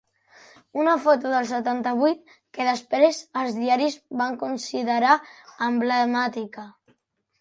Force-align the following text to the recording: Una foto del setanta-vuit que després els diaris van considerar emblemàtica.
Una 0.83 0.93
foto 1.03 1.33
del 1.33 1.49
setanta-vuit 1.49 2.31
que 2.57 2.67
després 2.69 3.19
els 3.43 3.59
diaris 3.61 3.99
van 4.23 4.41
considerar 4.45 5.15
emblemàtica. 5.71 6.67